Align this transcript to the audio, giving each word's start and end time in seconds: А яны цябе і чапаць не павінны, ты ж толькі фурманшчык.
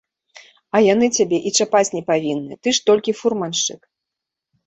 А 0.77 0.79
яны 0.93 1.09
цябе 1.17 1.37
і 1.49 1.51
чапаць 1.59 1.93
не 1.97 2.01
павінны, 2.09 2.53
ты 2.67 2.75
ж 2.77 2.83
толькі 2.89 3.15
фурманшчык. 3.21 3.81